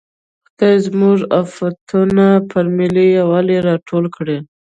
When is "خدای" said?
0.47-0.77